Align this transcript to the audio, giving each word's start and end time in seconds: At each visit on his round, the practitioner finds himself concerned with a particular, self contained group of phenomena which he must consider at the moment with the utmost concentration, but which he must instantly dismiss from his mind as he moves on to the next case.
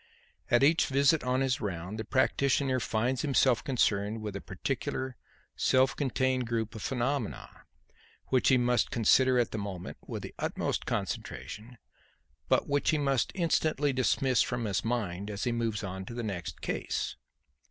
At 0.49 0.63
each 0.63 0.87
visit 0.87 1.23
on 1.23 1.41
his 1.41 1.61
round, 1.61 1.99
the 1.99 2.03
practitioner 2.03 2.79
finds 2.79 3.21
himself 3.21 3.63
concerned 3.63 4.19
with 4.23 4.35
a 4.35 4.41
particular, 4.41 5.15
self 5.55 5.95
contained 5.95 6.47
group 6.47 6.73
of 6.73 6.81
phenomena 6.81 7.51
which 8.29 8.49
he 8.49 8.57
must 8.57 8.89
consider 8.89 9.37
at 9.37 9.51
the 9.51 9.59
moment 9.59 9.97
with 10.07 10.23
the 10.23 10.33
utmost 10.39 10.87
concentration, 10.87 11.77
but 12.49 12.67
which 12.67 12.89
he 12.89 12.97
must 12.97 13.31
instantly 13.35 13.93
dismiss 13.93 14.41
from 14.41 14.65
his 14.65 14.83
mind 14.83 15.29
as 15.29 15.43
he 15.43 15.51
moves 15.51 15.83
on 15.83 16.03
to 16.05 16.15
the 16.15 16.23
next 16.23 16.61
case. 16.61 17.15